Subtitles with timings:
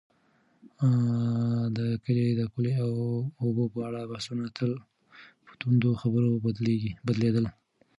[1.77, 2.91] د کلي د پولو او
[3.43, 4.71] اوبو په اړه بحثونه تل
[5.45, 6.31] په توندو خبرو
[7.05, 7.45] بدلېدل.